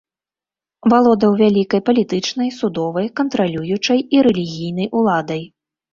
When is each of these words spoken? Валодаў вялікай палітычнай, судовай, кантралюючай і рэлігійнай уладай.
Валодаў 0.93 1.31
вялікай 1.41 1.81
палітычнай, 1.89 2.49
судовай, 2.61 3.07
кантралюючай 3.19 3.99
і 4.17 4.25
рэлігійнай 4.29 4.87
уладай. 5.03 5.43